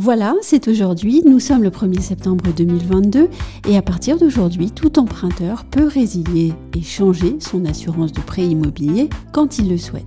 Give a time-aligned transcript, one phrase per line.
[0.00, 3.28] Voilà, c'est aujourd'hui, nous sommes le 1er septembre 2022
[3.68, 9.10] et à partir d'aujourd'hui, tout emprunteur peut résilier et changer son assurance de prêt immobilier
[9.32, 10.06] quand il le souhaite.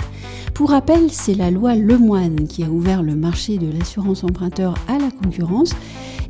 [0.53, 4.97] Pour rappel, c'est la loi Lemoine qui a ouvert le marché de l'assurance emprunteur à
[4.97, 5.73] la concurrence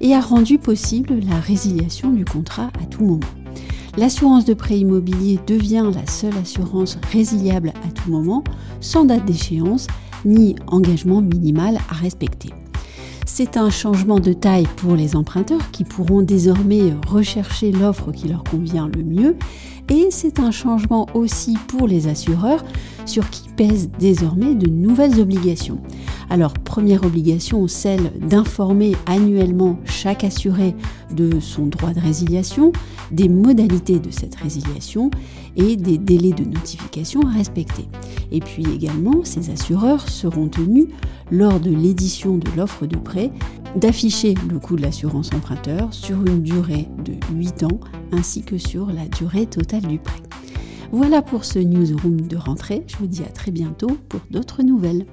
[0.01, 3.19] et a rendu possible la résiliation du contrat à tout moment.
[3.95, 8.43] L'assurance de prêt immobilier devient la seule assurance résiliable à tout moment,
[8.79, 9.85] sans date d'échéance
[10.25, 12.49] ni engagement minimal à respecter.
[13.33, 18.43] C'est un changement de taille pour les emprunteurs qui pourront désormais rechercher l'offre qui leur
[18.43, 19.37] convient le mieux
[19.89, 22.61] et c'est un changement aussi pour les assureurs
[23.05, 25.79] sur qui pèsent désormais de nouvelles obligations.
[26.29, 30.75] Alors première obligation, celle d'informer annuellement chaque assuré
[31.15, 32.73] de son droit de résiliation,
[33.11, 35.09] des modalités de cette résiliation
[35.55, 37.87] et des délais de notification à respecter.
[38.31, 40.87] Et puis également, ces assureurs seront tenus,
[41.31, 43.31] lors de l'édition de l'offre de prêt,
[43.75, 47.79] d'afficher le coût de l'assurance emprunteur sur une durée de 8 ans
[48.11, 50.21] ainsi que sur la durée totale du prêt.
[50.91, 52.83] Voilà pour ce newsroom de rentrée.
[52.87, 55.05] Je vous dis à très bientôt pour d'autres nouvelles.